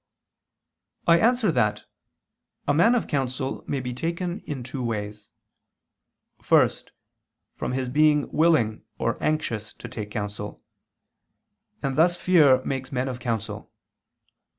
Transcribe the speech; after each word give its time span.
I 1.05 1.19
answer 1.19 1.51
that, 1.51 1.83
A 2.67 2.73
man 2.73 2.95
of 2.95 3.05
counsel 3.05 3.63
may 3.67 3.79
be 3.79 3.93
taken 3.93 4.39
in 4.47 4.63
two 4.63 4.83
ways. 4.83 5.29
First, 6.41 6.91
from 7.55 7.73
his 7.73 7.87
being 7.87 8.27
willing 8.31 8.83
or 8.97 9.21
anxious 9.21 9.73
to 9.73 9.87
take 9.87 10.09
counsel. 10.09 10.63
And 11.83 11.99
thus 11.99 12.17
fear 12.17 12.65
makes 12.65 12.91
men 12.91 13.07
of 13.09 13.19
counsel. 13.19 13.71